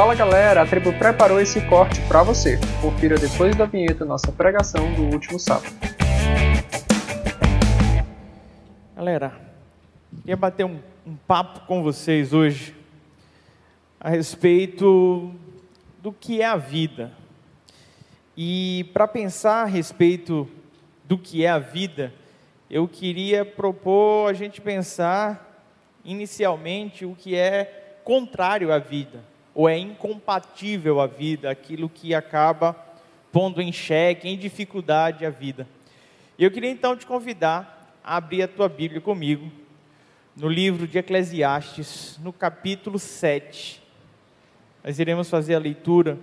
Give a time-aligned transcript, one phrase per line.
[0.00, 2.58] Fala galera, a tribo preparou esse corte para você.
[2.80, 5.70] Confira depois da vinheta nossa pregação do último sábado.
[8.96, 9.30] Galera,
[10.22, 12.74] queria bater um, um papo com vocês hoje
[14.00, 15.34] a respeito
[16.02, 17.12] do que é a vida.
[18.34, 20.48] E para pensar a respeito
[21.04, 22.10] do que é a vida,
[22.70, 25.62] eu queria propor a gente pensar
[26.02, 29.28] inicialmente o que é contrário à vida,
[29.60, 32.72] ou é incompatível à vida, aquilo que acaba
[33.30, 35.68] pondo em xeque, em dificuldade a vida.
[36.38, 39.52] Eu queria então te convidar a abrir a tua Bíblia comigo,
[40.34, 43.82] no livro de Eclesiastes, no capítulo 7.
[44.82, 46.18] Nós iremos fazer a leitura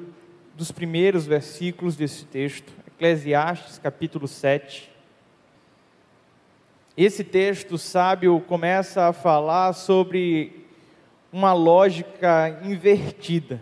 [0.56, 4.90] dos primeiros versículos desse texto, Eclesiastes, capítulo 7.
[6.98, 10.57] Esse texto sábio começa a falar sobre
[11.38, 13.62] uma lógica invertida.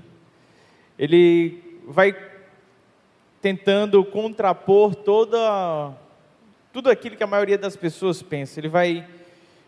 [0.98, 2.16] Ele vai
[3.42, 5.94] tentando contrapor toda
[6.72, 8.62] tudo aquilo que a maioria das pessoas pensa.
[8.62, 9.06] Ele vai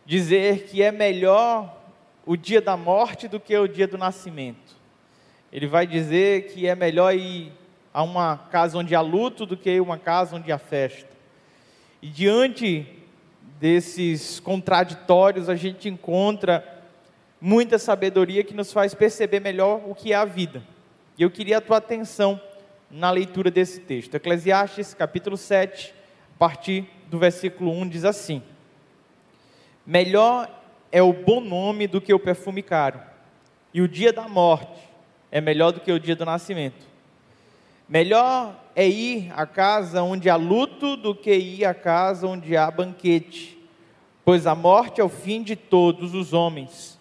[0.05, 1.81] dizer que é melhor
[2.25, 4.77] o dia da morte do que o dia do nascimento.
[5.51, 7.51] Ele vai dizer que é melhor ir
[7.93, 11.09] a uma casa onde há luto do que uma casa onde há festa.
[12.01, 12.87] E diante
[13.59, 16.76] desses contraditórios, a gente encontra
[17.39, 20.63] muita sabedoria que nos faz perceber melhor o que é a vida.
[21.17, 22.39] E eu queria a tua atenção
[22.89, 24.15] na leitura desse texto.
[24.15, 25.93] Eclesiastes, capítulo 7,
[26.35, 28.41] a partir do versículo 1, diz assim:
[29.85, 30.49] Melhor
[30.91, 32.99] é o bom nome do que o perfume caro,
[33.73, 34.81] e o dia da morte
[35.31, 36.85] é melhor do que o dia do nascimento.
[37.87, 42.69] Melhor é ir à casa onde há luto do que ir à casa onde há
[42.69, 43.57] banquete,
[44.25, 46.96] pois a morte é o fim de todos os homens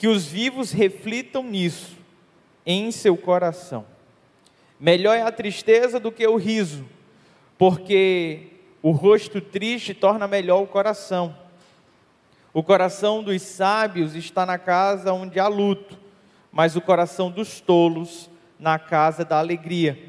[0.00, 1.94] que os vivos reflitam nisso
[2.64, 3.84] em seu coração.
[4.80, 6.86] Melhor é a tristeza do que o riso,
[7.58, 8.46] porque
[8.82, 11.36] o rosto triste torna melhor o coração.
[12.54, 15.98] O coração dos sábios está na casa onde há luto,
[16.50, 20.02] mas o coração dos tolos na casa da alegria.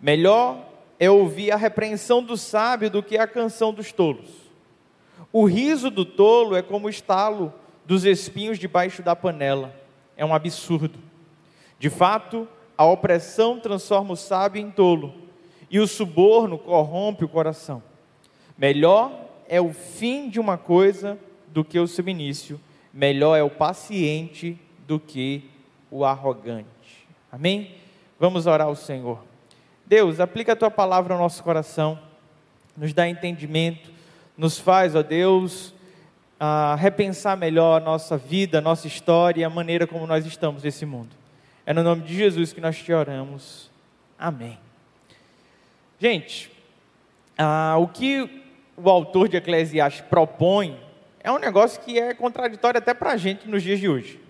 [0.00, 0.66] Melhor
[0.98, 4.30] é ouvir a repreensão do sábio do que a canção dos tolos.
[5.32, 7.54] O riso do tolo é como o estalo
[7.84, 9.74] dos espinhos debaixo da panela.
[10.16, 10.98] É um absurdo.
[11.78, 15.14] De fato, a opressão transforma o sábio em tolo,
[15.70, 17.82] e o suborno corrompe o coração.
[18.56, 19.12] Melhor
[19.48, 22.60] é o fim de uma coisa do que o seu início,
[22.92, 25.50] melhor é o paciente do que
[25.90, 27.06] o arrogante.
[27.30, 27.74] Amém?
[28.18, 29.22] Vamos orar ao Senhor.
[29.86, 31.98] Deus, aplica a tua palavra ao nosso coração,
[32.76, 33.90] nos dá entendimento,
[34.36, 35.74] nos faz, ó Deus,
[36.44, 40.64] a repensar melhor a nossa vida, a nossa história e a maneira como nós estamos
[40.64, 41.10] nesse mundo.
[41.64, 43.70] É no nome de Jesus que nós te oramos.
[44.18, 44.58] Amém.
[46.00, 46.50] Gente,
[47.38, 48.42] ah, o que
[48.76, 50.76] o autor de Eclesiastes propõe
[51.20, 54.20] é um negócio que é contraditório até para a gente nos dias de hoje.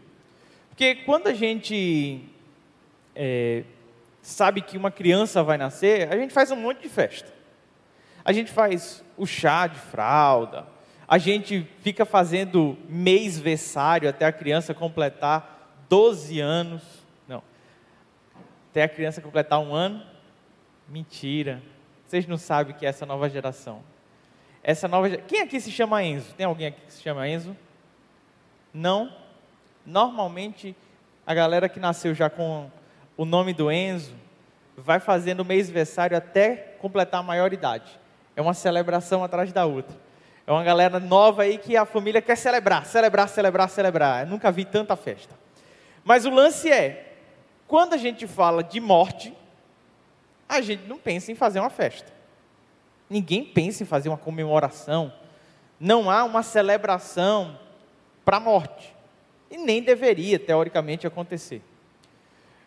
[0.69, 2.29] Porque quando a gente
[3.17, 3.65] é,
[4.21, 7.33] sabe que uma criança vai nascer, a gente faz um monte de festa.
[8.23, 10.67] A gente faz o chá de fralda,
[11.13, 16.83] a gente fica fazendo mês versário até a criança completar 12 anos.
[17.29, 17.43] Não.
[18.71, 20.03] Até a criança completar um ano.
[20.89, 21.63] Mentira.
[22.07, 23.83] Vocês não sabem o que é essa nova geração.
[24.63, 26.33] Essa nova Quem aqui se chama Enzo?
[26.33, 27.55] Tem alguém aqui que se chama Enzo?
[28.73, 29.15] Não?
[29.85, 30.75] Normalmente
[31.27, 32.71] a galera que nasceu já com
[33.19, 34.15] o nome do Enzo
[34.79, 38.01] vai fazendo mês versário até completar a maioridade.
[38.35, 40.01] É uma celebração atrás da outra.
[40.47, 44.25] É uma galera nova aí que a família quer celebrar, celebrar, celebrar, celebrar.
[44.25, 45.35] Eu nunca vi tanta festa.
[46.05, 47.15] Mas o lance é,
[47.69, 49.33] quando a gente fala de morte,
[50.49, 52.13] a gente não pensa em fazer uma festa.
[53.09, 55.13] Ninguém pensa em fazer uma comemoração.
[55.79, 57.59] Não há uma celebração
[58.25, 58.95] para a morte.
[59.51, 61.63] E nem deveria, teoricamente, acontecer.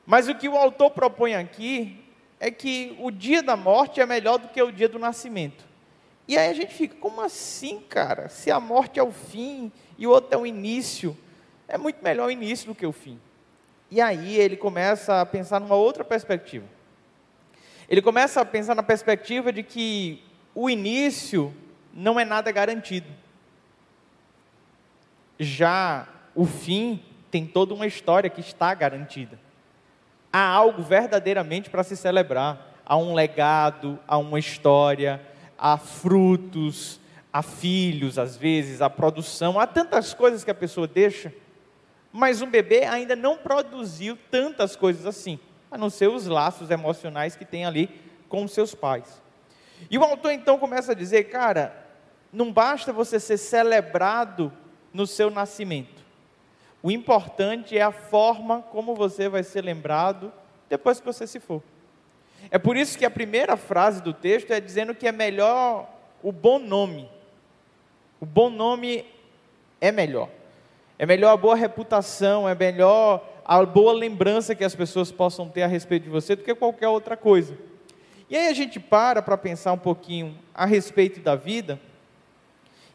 [0.05, 2.03] Mas o que o autor propõe aqui
[2.39, 5.65] é que o dia da morte é melhor do que o dia do nascimento.
[6.27, 8.29] E aí a gente fica, como assim, cara?
[8.29, 11.15] Se a morte é o fim e o outro é o início,
[11.67, 13.19] é muito melhor o início do que o fim.
[13.91, 16.65] E aí ele começa a pensar numa outra perspectiva.
[17.87, 20.23] Ele começa a pensar na perspectiva de que
[20.55, 21.53] o início
[21.93, 23.07] não é nada garantido.
[25.39, 29.39] Já o fim tem toda uma história que está garantida.
[30.31, 32.73] Há algo verdadeiramente para se celebrar.
[32.85, 35.21] Há um legado, há uma história,
[35.57, 36.99] há frutos,
[37.31, 41.33] há filhos, às vezes, há produção, há tantas coisas que a pessoa deixa,
[42.17, 45.37] Mas um bebê ainda não produziu tantas coisas assim,
[45.69, 47.89] a não ser os laços emocionais que tem ali
[48.29, 49.21] com seus pais.
[49.91, 51.75] E o autor então começa a dizer, cara,
[52.31, 54.51] não basta você ser celebrado
[54.93, 56.05] no seu nascimento.
[56.81, 60.31] O importante é a forma como você vai ser lembrado
[60.69, 61.61] depois que você se for.
[62.51, 65.89] É por isso que a primeira frase do texto é dizendo que é melhor
[66.21, 67.09] o bom nome.
[68.19, 69.05] O bom nome
[69.81, 70.29] é melhor.
[70.97, 75.63] É melhor a boa reputação, é melhor a boa lembrança que as pessoas possam ter
[75.63, 77.57] a respeito de você do que qualquer outra coisa.
[78.29, 81.79] E aí a gente para para pensar um pouquinho a respeito da vida,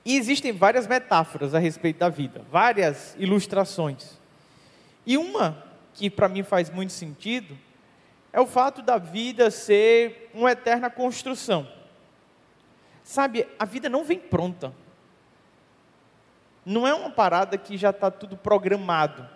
[0.05, 4.19] e existem várias metáforas a respeito da vida, várias ilustrações.
[5.07, 5.63] E uma
[5.95, 7.57] que para mim faz muito sentido
[8.33, 11.69] é o fato da vida ser uma eterna construção.
[13.03, 14.73] Sabe, a vida não vem pronta.
[16.65, 19.29] Não é uma parada que já está tudo programado.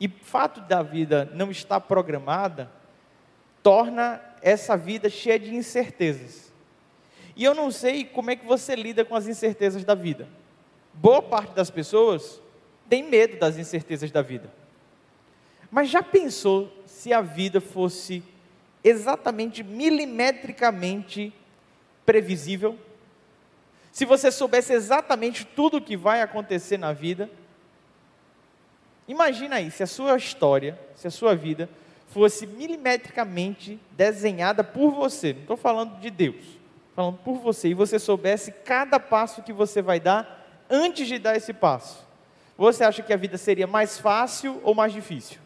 [0.00, 2.70] E o fato da vida não estar programada
[3.62, 6.52] torna essa vida cheia de incertezas.
[7.34, 10.28] E eu não sei como é que você lida com as incertezas da vida.
[10.94, 12.40] Boa parte das pessoas
[12.88, 14.50] tem medo das incertezas da vida.
[15.76, 18.22] Mas já pensou se a vida fosse
[18.82, 21.34] exatamente milimetricamente
[22.06, 22.78] previsível?
[23.92, 27.28] Se você soubesse exatamente tudo o que vai acontecer na vida?
[29.06, 31.68] Imagina aí, se a sua história, se a sua vida
[32.06, 36.42] fosse milimetricamente desenhada por você, não estou falando de Deus,
[36.94, 41.36] falando por você, e você soubesse cada passo que você vai dar antes de dar
[41.36, 42.02] esse passo,
[42.56, 45.44] você acha que a vida seria mais fácil ou mais difícil?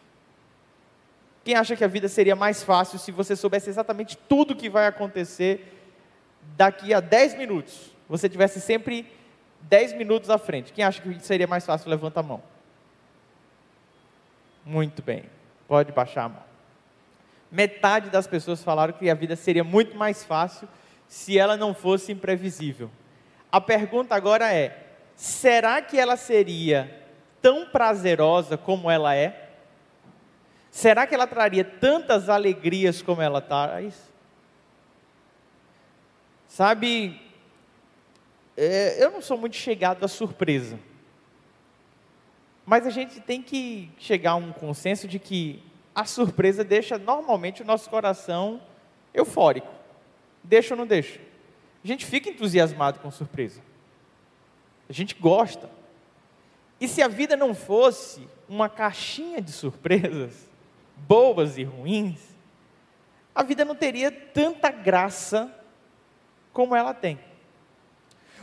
[1.43, 4.69] Quem acha que a vida seria mais fácil se você soubesse exatamente tudo o que
[4.69, 5.77] vai acontecer
[6.55, 7.91] daqui a 10 minutos?
[8.07, 9.11] Você tivesse sempre
[9.61, 10.71] 10 minutos à frente.
[10.71, 11.89] Quem acha que seria mais fácil?
[11.89, 12.43] Levanta a mão.
[14.63, 15.23] Muito bem.
[15.67, 16.43] Pode baixar a mão.
[17.51, 20.67] Metade das pessoas falaram que a vida seria muito mais fácil
[21.07, 22.89] se ela não fosse imprevisível.
[23.51, 24.77] A pergunta agora é:
[25.15, 27.03] será que ela seria
[27.41, 29.40] tão prazerosa como ela é?
[30.71, 34.09] Será que ela traria tantas alegrias como ela traz?
[36.47, 37.21] Sabe,
[38.55, 40.79] é, eu não sou muito chegado à surpresa.
[42.65, 45.61] Mas a gente tem que chegar a um consenso de que
[45.93, 48.61] a surpresa deixa normalmente o nosso coração
[49.13, 49.71] eufórico.
[50.41, 51.19] Deixa ou não deixa?
[51.83, 53.61] A gente fica entusiasmado com surpresa.
[54.87, 55.69] A gente gosta.
[56.79, 60.50] E se a vida não fosse uma caixinha de surpresas,
[61.07, 62.19] boas e ruins,
[63.33, 65.53] a vida não teria tanta graça
[66.53, 67.19] como ela tem.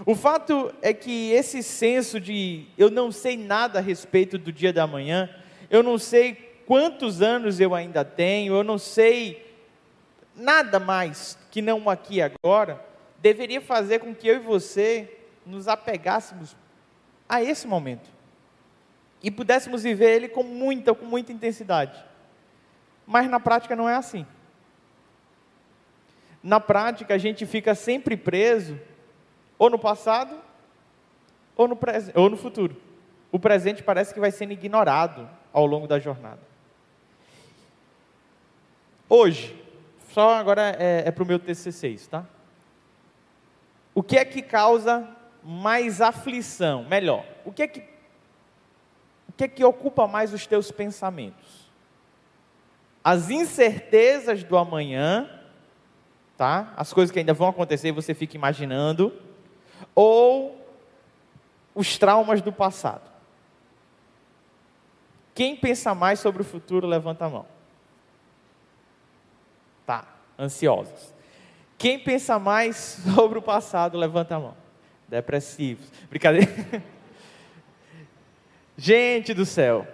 [0.06, 4.72] O fato é que esse senso de eu não sei nada a respeito do dia
[4.72, 5.28] da manhã,
[5.68, 6.34] eu não sei
[6.66, 9.44] quantos anos eu ainda tenho, eu não sei
[10.36, 12.84] nada mais que não aqui agora,
[13.18, 16.56] deveria fazer com que eu e você nos apegássemos
[17.28, 18.08] a esse momento
[19.22, 22.07] e pudéssemos viver ele com muita, com muita intensidade.
[23.08, 24.26] Mas na prática não é assim.
[26.42, 28.78] Na prática a gente fica sempre preso
[29.58, 30.38] ou no passado
[31.56, 31.78] ou no,
[32.14, 32.76] ou no futuro.
[33.32, 36.40] O presente parece que vai sendo ignorado ao longo da jornada.
[39.08, 39.58] Hoje,
[40.10, 42.26] só agora é, é para o meu TC6, tá?
[43.94, 45.08] O que é que causa
[45.42, 46.84] mais aflição?
[46.84, 47.80] Melhor, o que é que,
[49.30, 51.67] o que, é que ocupa mais os teus pensamentos?
[53.02, 55.28] As incertezas do amanhã,
[56.36, 56.72] tá?
[56.76, 59.12] As coisas que ainda vão acontecer você fica imaginando
[59.94, 60.64] ou
[61.74, 63.08] os traumas do passado?
[65.34, 67.46] Quem pensa mais sobre o futuro, levanta a mão.
[69.86, 70.04] Tá,
[70.38, 71.14] ansiosos.
[71.78, 72.76] Quem pensa mais
[73.14, 74.56] sobre o passado, levanta a mão.
[75.06, 75.88] Depressivos.
[76.10, 76.48] Brincadeira.
[78.76, 79.86] Gente do céu.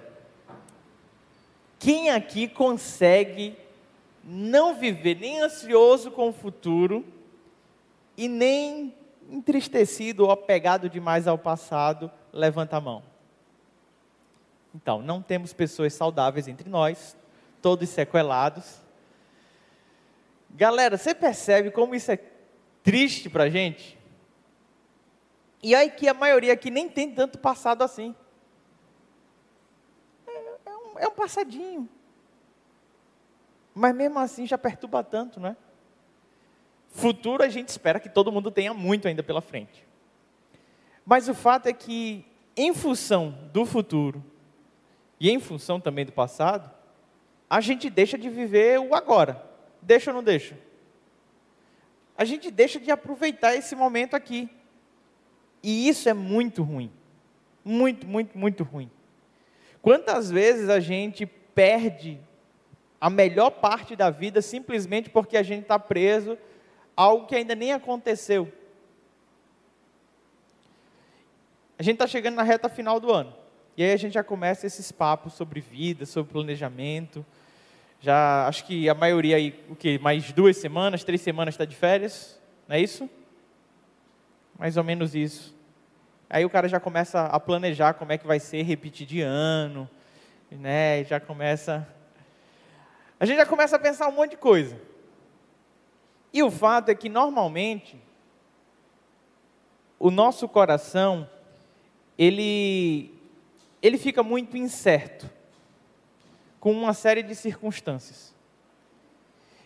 [1.84, 3.54] Quem aqui consegue
[4.24, 7.04] não viver nem ansioso com o futuro
[8.16, 8.94] e nem
[9.30, 13.02] entristecido ou apegado demais ao passado, levanta a mão.
[14.74, 17.14] Então, não temos pessoas saudáveis entre nós,
[17.60, 18.80] todos sequelados.
[20.48, 22.18] Galera, você percebe como isso é
[22.82, 23.98] triste para gente?
[25.62, 28.14] E aí que a maioria aqui nem tem tanto passado assim.
[30.96, 31.88] É, um passadinho.
[33.74, 35.56] Mas mesmo assim já perturba tanto, não é?
[36.88, 39.84] Futuro a gente espera que todo mundo tenha muito ainda pela frente.
[41.04, 42.24] Mas o fato é que
[42.56, 44.24] em função do futuro
[45.18, 46.70] e em função também do passado,
[47.50, 49.44] a gente deixa de viver o agora.
[49.82, 50.56] Deixa ou não deixa?
[52.16, 54.48] A gente deixa de aproveitar esse momento aqui.
[55.62, 56.90] E isso é muito ruim.
[57.64, 58.90] Muito, muito, muito ruim.
[59.84, 62.18] Quantas vezes a gente perde
[62.98, 66.38] a melhor parte da vida simplesmente porque a gente está preso
[66.96, 68.50] a algo que ainda nem aconteceu?
[71.78, 73.34] A gente está chegando na reta final do ano.
[73.76, 77.22] E aí a gente já começa esses papos sobre vida, sobre planejamento.
[78.00, 79.98] Já acho que a maioria aí, o que?
[79.98, 83.06] Mais duas semanas, três semanas está de férias, não é isso?
[84.58, 85.54] Mais ou menos isso.
[86.34, 89.88] Aí o cara já começa a planejar como é que vai ser repetir de ano,
[90.50, 91.04] né?
[91.04, 91.86] Já começa.
[93.20, 94.76] A gente já começa a pensar um monte de coisa.
[96.32, 98.02] E o fato é que normalmente
[99.96, 101.30] o nosso coração
[102.18, 103.14] ele
[103.80, 105.30] ele fica muito incerto
[106.58, 108.34] com uma série de circunstâncias.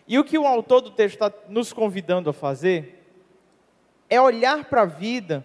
[0.07, 3.11] E o que o autor do texto está nos convidando a fazer
[4.07, 5.43] é olhar para a vida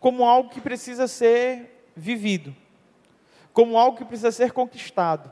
[0.00, 2.54] como algo que precisa ser vivido,
[3.52, 5.30] como algo que precisa ser conquistado.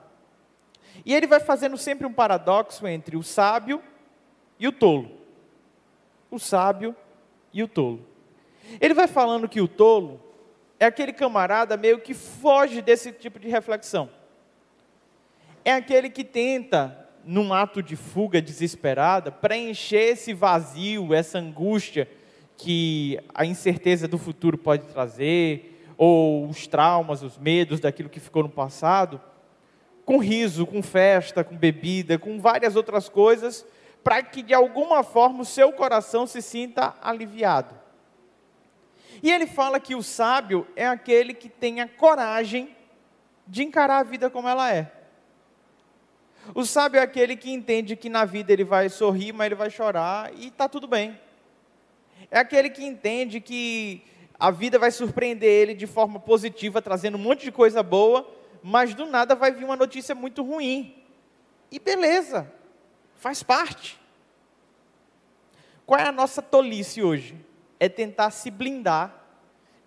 [1.04, 3.82] E ele vai fazendo sempre um paradoxo entre o sábio
[4.58, 5.10] e o tolo.
[6.30, 6.96] O sábio
[7.52, 8.04] e o tolo.
[8.80, 10.20] Ele vai falando que o tolo
[10.80, 14.10] é aquele camarada meio que foge desse tipo de reflexão.
[15.64, 22.08] É aquele que tenta, num ato de fuga desesperada, preencher esse vazio, essa angústia
[22.56, 28.42] que a incerteza do futuro pode trazer, ou os traumas, os medos daquilo que ficou
[28.42, 29.20] no passado,
[30.04, 33.66] com riso, com festa, com bebida, com várias outras coisas,
[34.04, 37.74] para que de alguma forma o seu coração se sinta aliviado.
[39.22, 42.76] E ele fala que o sábio é aquele que tem a coragem
[43.46, 44.92] de encarar a vida como ela é.
[46.54, 49.70] O sábio é aquele que entende que na vida ele vai sorrir, mas ele vai
[49.70, 51.18] chorar e está tudo bem.
[52.30, 54.02] É aquele que entende que
[54.38, 58.28] a vida vai surpreender ele de forma positiva, trazendo um monte de coisa boa,
[58.62, 60.94] mas do nada vai vir uma notícia muito ruim.
[61.70, 62.52] E beleza,
[63.14, 63.98] faz parte.
[65.84, 67.46] Qual é a nossa tolice hoje?
[67.78, 69.24] é tentar se blindar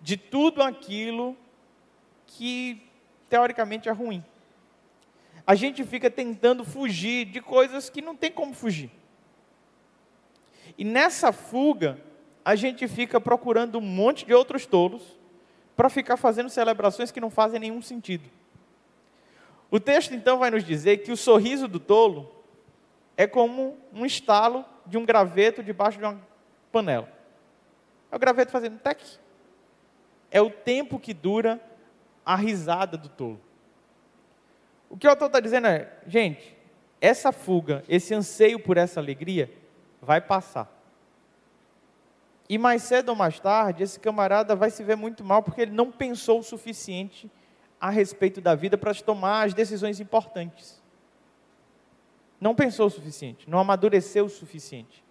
[0.00, 1.36] de tudo aquilo
[2.26, 2.82] que
[3.28, 4.24] teoricamente é ruim.
[5.46, 8.90] A gente fica tentando fugir de coisas que não tem como fugir.
[10.78, 12.00] E nessa fuga,
[12.44, 15.02] a gente fica procurando um monte de outros tolos
[15.76, 18.28] para ficar fazendo celebrações que não fazem nenhum sentido.
[19.70, 22.30] O texto então vai nos dizer que o sorriso do tolo
[23.16, 26.20] é como um estalo de um graveto debaixo de uma
[26.72, 27.08] panela.
[28.10, 29.00] É o graveto fazendo tec.
[30.30, 31.60] É o tempo que dura
[32.24, 33.40] a risada do tolo.
[34.88, 36.56] O que o autor está dizendo é, gente,
[37.00, 39.52] essa fuga, esse anseio por essa alegria,
[40.02, 40.79] vai passar.
[42.50, 45.70] E mais cedo ou mais tarde, esse camarada vai se ver muito mal porque ele
[45.70, 47.30] não pensou o suficiente
[47.80, 50.82] a respeito da vida para tomar as decisões importantes.
[52.40, 55.04] Não pensou o suficiente, não amadureceu o suficiente.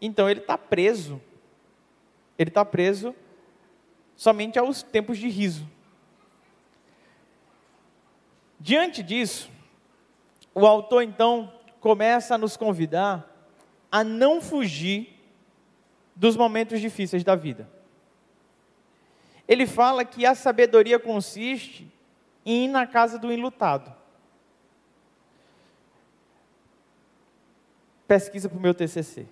[0.00, 1.20] Então ele está preso
[2.38, 3.14] ele está preso
[4.16, 5.68] somente aos tempos de riso.
[8.58, 9.50] Diante disso,
[10.54, 13.30] o autor então começa a nos convidar
[13.90, 15.13] a não fugir
[16.14, 17.68] dos momentos difíceis da vida.
[19.46, 21.90] Ele fala que a sabedoria consiste
[22.44, 23.94] em ir na casa do enlutado.
[28.06, 29.26] Pesquisa para o meu TCC.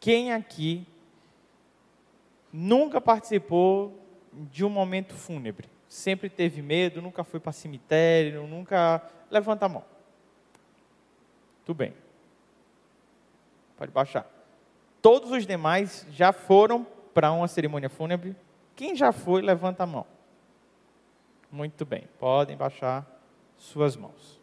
[0.00, 0.86] Quem aqui
[2.52, 3.98] nunca participou
[4.32, 5.68] de um momento fúnebre?
[5.88, 9.02] Sempre teve medo, nunca foi para cemitério, nunca.
[9.30, 9.84] Levanta a mão.
[11.64, 11.94] Tudo bem.
[13.76, 14.33] Pode baixar.
[15.04, 18.34] Todos os demais já foram para uma cerimônia fúnebre?
[18.74, 20.06] Quem já foi, levanta a mão.
[21.52, 23.06] Muito bem, podem baixar
[23.54, 24.40] suas mãos.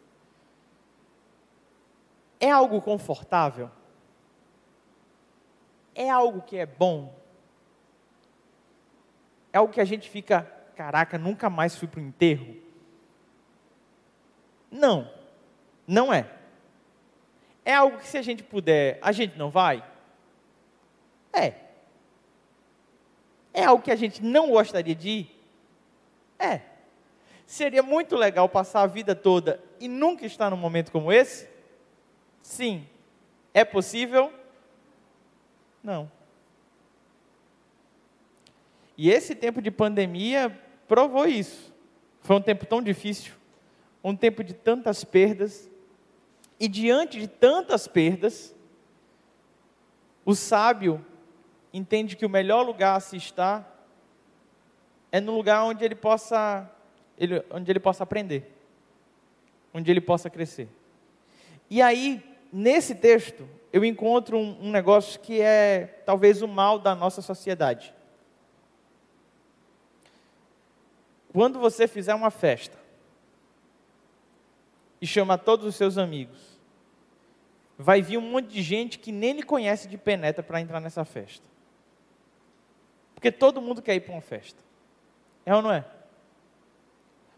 [2.38, 3.68] É algo confortável?
[5.94, 7.12] é algo que é bom?
[9.52, 10.42] É algo que a gente fica,
[10.74, 12.56] caraca, nunca mais fui para o enterro?
[14.70, 15.10] Não,
[15.86, 16.30] não é.
[17.64, 19.91] É algo que se a gente puder, a gente não vai?
[21.32, 21.54] É.
[23.52, 25.40] É algo que a gente não gostaria de ir?
[26.38, 26.60] É.
[27.46, 31.48] Seria muito legal passar a vida toda e nunca estar num momento como esse?
[32.42, 32.86] Sim.
[33.52, 34.32] É possível?
[35.82, 36.10] Não.
[38.96, 41.72] E esse tempo de pandemia provou isso.
[42.20, 43.34] Foi um tempo tão difícil,
[44.02, 45.68] um tempo de tantas perdas,
[46.58, 48.54] e diante de tantas perdas,
[50.24, 51.04] o sábio
[51.72, 53.68] entende que o melhor lugar a se estar
[55.10, 56.70] é no lugar onde ele possa,
[57.18, 58.50] ele, onde ele possa aprender,
[59.72, 60.68] onde ele possa crescer.
[61.70, 66.94] E aí, nesse texto, eu encontro um, um negócio que é talvez o mal da
[66.94, 67.94] nossa sociedade.
[71.32, 72.78] Quando você fizer uma festa
[75.00, 76.38] e chamar todos os seus amigos,
[77.78, 81.04] vai vir um monte de gente que nem lhe conhece de penetra para entrar nessa
[81.04, 81.51] festa.
[83.22, 84.60] Porque todo mundo quer ir para uma festa.
[85.46, 85.84] É ou não é?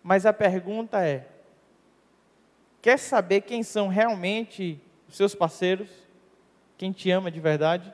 [0.03, 1.29] Mas a pergunta é:
[2.81, 5.91] quer saber quem são realmente os seus parceiros?
[6.79, 7.93] Quem te ama de verdade?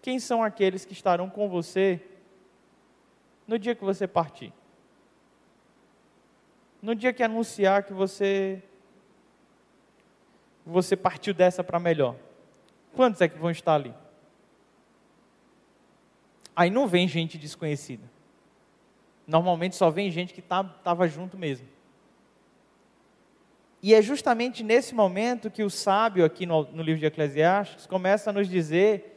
[0.00, 2.00] Quem são aqueles que estarão com você
[3.46, 4.50] no dia que você partir?
[6.80, 8.62] No dia que anunciar que você
[10.64, 12.16] você partiu dessa para melhor.
[12.94, 13.94] Quantos é que vão estar ali?
[16.56, 18.10] Aí não vem gente desconhecida.
[19.26, 21.68] Normalmente só vem gente que estava tá, junto mesmo.
[23.82, 28.30] E é justamente nesse momento que o sábio, aqui no, no livro de Eclesiastes, começa
[28.30, 29.12] a nos dizer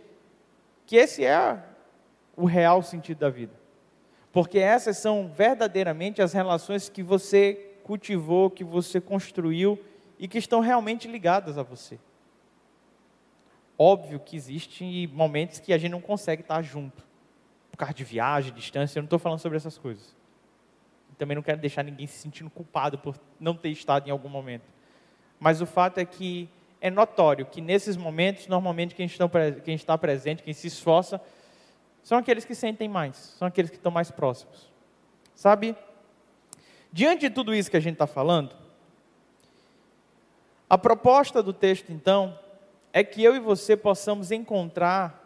[0.86, 1.64] que esse é
[2.36, 3.54] o real sentido da vida.
[4.32, 9.80] Porque essas são verdadeiramente as relações que você cultivou, que você construiu
[10.20, 11.98] e que estão realmente ligadas a você.
[13.78, 17.09] Óbvio que existem momentos que a gente não consegue estar junto,
[17.80, 20.20] causa de viagem, distância, eu não estou falando sobre essas coisas
[21.20, 24.64] também não quero deixar ninguém se sentindo culpado por não ter estado em algum momento.
[25.38, 29.30] Mas o fato é que é notório que nesses momentos, normalmente quem, estão,
[29.66, 31.22] quem está presente, quem se esforça,
[32.02, 34.72] são aqueles que sentem mais, são aqueles que estão mais próximos.
[35.36, 35.76] Sabe?
[36.92, 38.56] Diante de tudo isso que a gente está falando,
[40.70, 42.40] a proposta do texto, então,
[42.94, 45.19] é que eu e você possamos encontrar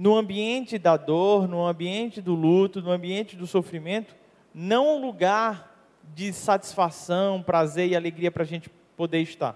[0.00, 4.16] no ambiente da dor, no ambiente do luto, no ambiente do sofrimento,
[4.54, 5.78] não um lugar
[6.14, 9.54] de satisfação, prazer e alegria para a gente poder estar,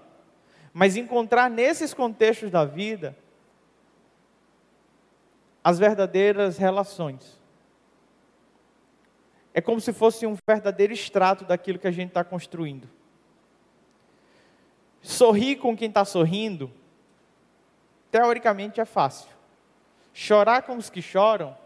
[0.71, 3.17] mas encontrar nesses contextos da vida
[5.63, 7.41] as verdadeiras relações.
[9.51, 12.87] É como se fosse um verdadeiro extrato daquilo que a gente está construindo.
[15.01, 16.71] Sorrir com quem está sorrindo,
[18.11, 19.34] teoricamente é fácil.
[20.17, 21.57] Chorar com os que choram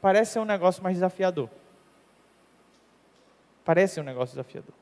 [0.00, 1.48] parece ser um negócio mais desafiador.
[3.64, 4.74] Parece ser um negócio desafiador.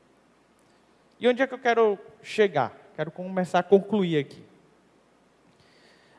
[1.19, 2.75] E onde é que eu quero chegar?
[2.95, 4.43] Quero começar a concluir aqui.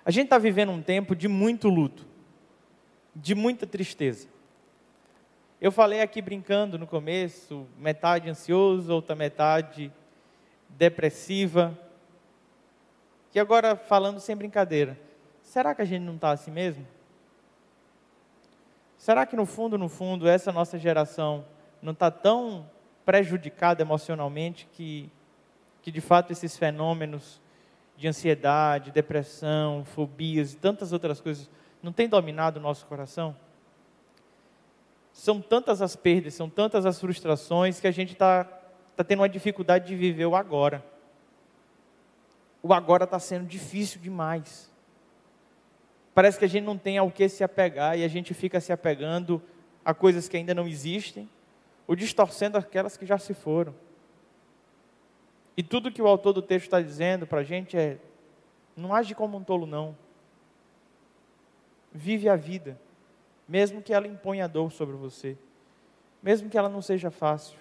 [0.04, 2.06] A gente está vivendo um tempo de muito luto,
[3.12, 4.28] de muita tristeza.
[5.60, 9.92] Eu falei aqui brincando no começo, metade ansioso, outra metade
[10.68, 11.76] depressiva.
[13.34, 14.96] E agora falando sem brincadeira
[15.52, 16.86] será que a gente não está assim mesmo?
[18.96, 21.44] Será que no fundo, no fundo, essa nossa geração
[21.82, 22.66] não está tão
[23.04, 25.12] prejudicada emocionalmente que,
[25.82, 27.38] que de fato esses fenômenos
[27.98, 31.50] de ansiedade, depressão, fobias e tantas outras coisas
[31.82, 33.36] não têm dominado o nosso coração?
[35.12, 38.44] São tantas as perdas, são tantas as frustrações que a gente está
[38.96, 40.82] tá tendo uma dificuldade de viver o agora.
[42.62, 44.71] O agora está sendo difícil demais.
[46.14, 48.72] Parece que a gente não tem ao que se apegar e a gente fica se
[48.72, 49.42] apegando
[49.84, 51.28] a coisas que ainda não existem
[51.86, 53.74] ou distorcendo aquelas que já se foram.
[55.56, 57.98] E tudo que o autor do texto está dizendo para a gente é:
[58.76, 59.96] não age como um tolo, não.
[61.90, 62.78] Vive a vida,
[63.48, 65.36] mesmo que ela imponha dor sobre você,
[66.22, 67.58] mesmo que ela não seja fácil.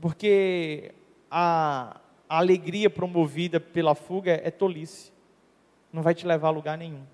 [0.00, 0.92] Porque
[1.30, 5.15] a, a alegria promovida pela fuga é tolice
[5.92, 7.04] não vai te levar a lugar nenhum.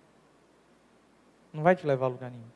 [1.53, 2.51] Não vai te levar a lugar nenhum.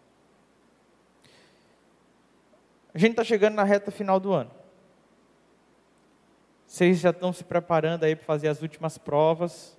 [2.94, 4.50] A gente está chegando na reta final do ano.
[6.66, 9.76] Vocês já estão se preparando aí para fazer as últimas provas.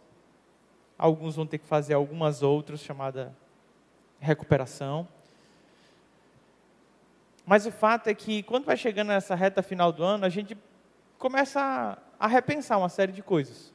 [0.98, 3.36] Alguns vão ter que fazer algumas outras, chamada
[4.20, 5.08] recuperação.
[7.46, 10.58] Mas o fato é que quando vai chegando nessa reta final do ano, a gente
[11.18, 13.74] começa a, a repensar uma série de coisas.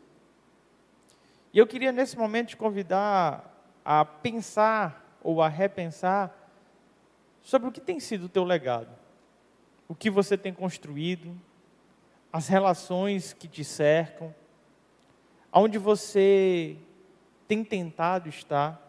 [1.53, 3.49] E eu queria nesse momento te convidar
[3.85, 6.35] a pensar ou a repensar
[7.43, 8.89] sobre o que tem sido o teu legado,
[9.87, 11.39] o que você tem construído,
[12.33, 14.35] as relações que te cercam,
[15.51, 16.79] aonde você
[17.47, 18.81] tem tentado estar.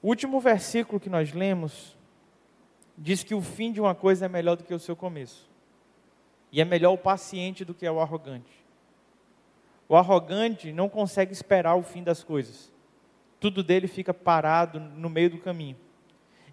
[0.00, 1.96] O último versículo que nós lemos
[2.96, 5.50] diz que o fim de uma coisa é melhor do que o seu começo.
[6.52, 8.59] E é melhor o paciente do que o arrogante.
[9.90, 12.72] O arrogante não consegue esperar o fim das coisas.
[13.40, 15.76] Tudo dele fica parado no meio do caminho.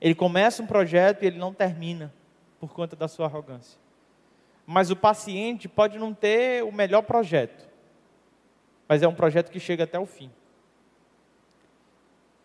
[0.01, 2.11] Ele começa um projeto e ele não termina
[2.59, 3.79] por conta da sua arrogância.
[4.65, 7.69] Mas o paciente pode não ter o melhor projeto,
[8.89, 10.31] mas é um projeto que chega até o fim.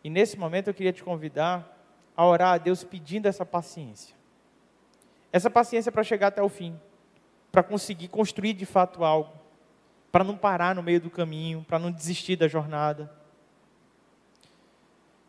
[0.05, 1.75] E nesse momento eu queria te convidar
[2.15, 4.15] a orar a Deus pedindo essa paciência.
[5.33, 6.79] Essa paciência para chegar até o fim,
[7.51, 9.41] para conseguir construir de fato algo,
[10.13, 13.11] para não parar no meio do caminho, para não desistir da jornada.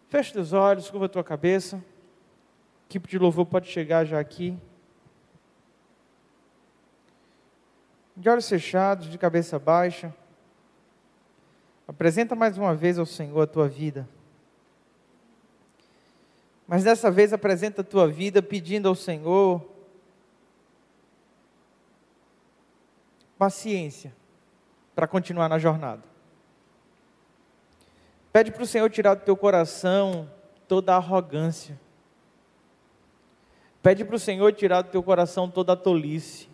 [0.09, 1.77] Feche os olhos, curva a tua cabeça.
[1.77, 4.59] A equipe de louvor pode chegar já aqui.
[8.15, 10.13] De olhos fechados, de cabeça baixa.
[11.87, 14.07] Apresenta mais uma vez ao Senhor a tua vida.
[16.67, 19.65] Mas dessa vez apresenta a tua vida pedindo ao Senhor
[23.37, 24.13] paciência
[24.95, 26.03] para continuar na jornada.
[28.31, 30.29] Pede para o Senhor tirar do teu coração
[30.67, 31.79] toda a arrogância.
[33.81, 36.49] Pede para o Senhor tirar do teu coração toda a tolice.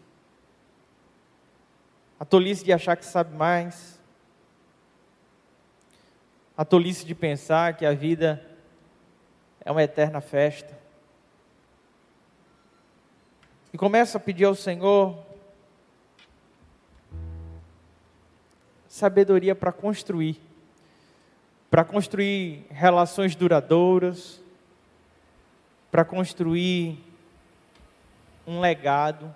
[2.20, 4.02] A tolice de achar que sabe mais.
[6.58, 8.46] A tolice de pensar que a vida
[9.64, 10.78] é uma eterna festa.
[13.72, 15.29] E começa a pedir ao Senhor
[19.00, 20.40] sabedoria para construir,
[21.72, 24.42] para construir relações duradouras,
[25.90, 27.00] para construir
[28.46, 29.34] um legado.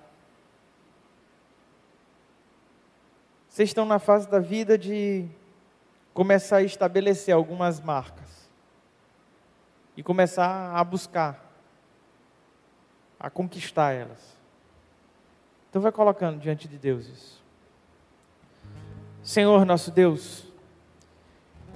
[3.47, 5.26] Vocês estão na fase da vida de
[6.13, 8.49] começar a estabelecer algumas marcas
[9.95, 11.39] e começar a buscar,
[13.17, 14.38] a conquistar elas.
[15.69, 17.42] Então vai colocando diante de Deus isso.
[19.23, 20.45] Senhor nosso Deus,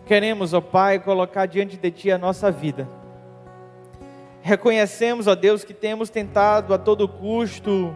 [0.05, 2.87] queremos, ó Pai, colocar diante de Ti a nossa vida.
[4.41, 7.93] Reconhecemos, ó Deus, que temos tentado a todo custo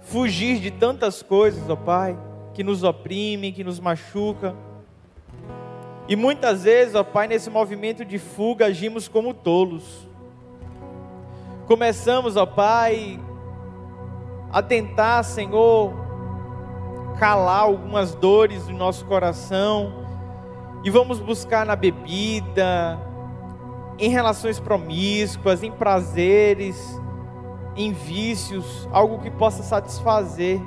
[0.00, 2.18] fugir de tantas coisas, ó Pai,
[2.54, 4.56] que nos oprimem, que nos machucam
[6.08, 10.08] e muitas vezes, ó Pai, nesse movimento de fuga, agimos como tolos.
[11.66, 13.20] Começamos, ó Pai,
[14.50, 15.92] a tentar, Senhor,
[17.18, 19.92] calar algumas dores do nosso coração,
[20.84, 22.98] e vamos buscar na bebida,
[23.98, 27.00] em relações promíscuas, em prazeres,
[27.74, 30.60] em vícios, algo que possa satisfazer.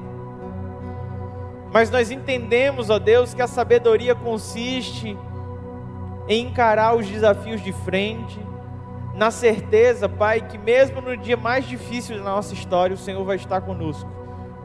[1.72, 5.18] Mas nós entendemos, ó Deus, que a sabedoria consiste
[6.28, 8.40] em encarar os desafios de frente,
[9.16, 13.38] na certeza, Pai, que mesmo no dia mais difícil da nossa história, o Senhor vai
[13.38, 14.10] estar conosco,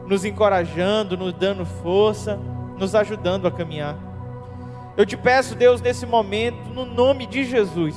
[0.07, 2.39] nos encorajando, nos dando força,
[2.77, 3.97] nos ajudando a caminhar.
[4.95, 7.95] Eu te peço, Deus, nesse momento, no nome de Jesus,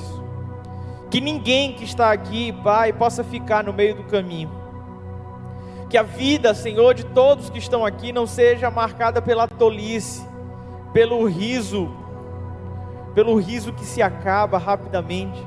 [1.09, 4.51] que ninguém que está aqui, Pai, possa ficar no meio do caminho.
[5.89, 10.25] Que a vida, Senhor, de todos que estão aqui não seja marcada pela tolice,
[10.93, 12.01] pelo riso
[13.13, 15.45] pelo riso que se acaba rapidamente,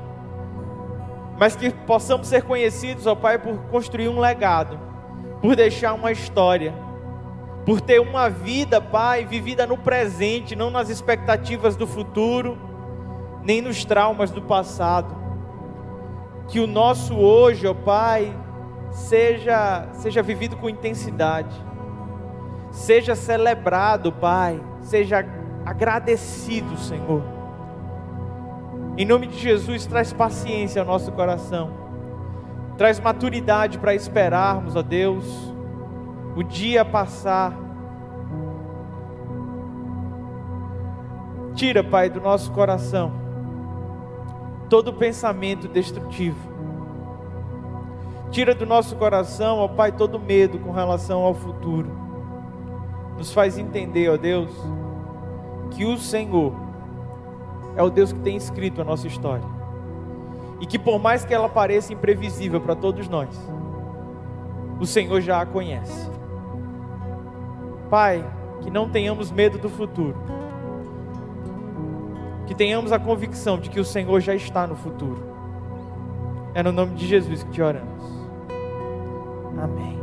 [1.37, 4.79] mas que possamos ser conhecidos, ó Pai, por construir um legado,
[5.45, 6.73] por deixar uma história,
[7.67, 12.57] por ter uma vida, Pai, vivida no presente, não nas expectativas do futuro,
[13.43, 15.15] nem nos traumas do passado.
[16.47, 18.35] Que o nosso hoje, ó Pai,
[18.89, 21.55] seja seja vivido com intensidade.
[22.71, 25.23] Seja celebrado, Pai, seja
[25.63, 27.35] agradecido, Senhor
[28.97, 31.84] em nome de Jesus, traz paciência ao nosso coração.
[32.77, 35.25] Traz maturidade para esperarmos, ó Deus,
[36.35, 37.53] o dia passar.
[41.53, 43.25] Tira, Pai, do nosso coração
[44.69, 46.53] todo pensamento destrutivo.
[48.31, 51.89] Tira do nosso coração, ó Pai, todo medo com relação ao futuro.
[53.17, 54.51] Nos faz entender, ó Deus,
[55.71, 56.53] que o Senhor
[57.75, 59.54] é o Deus que tem escrito a nossa história.
[60.59, 63.29] E que por mais que ela pareça imprevisível para todos nós,
[64.79, 66.09] o Senhor já a conhece.
[67.89, 68.25] Pai,
[68.61, 70.15] que não tenhamos medo do futuro.
[72.47, 75.23] Que tenhamos a convicção de que o Senhor já está no futuro.
[76.53, 78.03] É no nome de Jesus que te oramos.
[79.61, 79.99] Amém.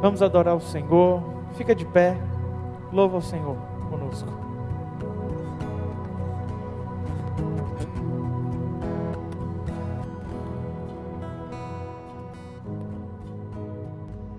[0.00, 1.22] Vamos adorar o Senhor.
[1.54, 2.16] Fica de pé.
[2.92, 3.56] Louva o Senhor
[3.90, 4.51] conosco.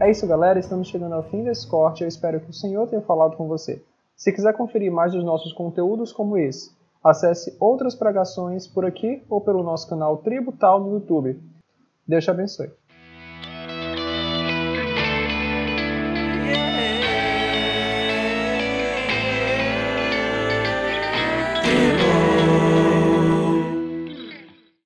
[0.04, 0.60] É isso, galera.
[0.60, 2.04] Estamos chegando ao fim desse corte.
[2.04, 3.82] Eu espero que o Senhor tenha falado com você.
[4.18, 9.40] Se quiser conferir mais dos nossos conteúdos como esse, acesse outras pregações por aqui ou
[9.40, 11.42] pelo nosso canal Tributal no YouTube.
[12.06, 12.70] Deus te abençoe.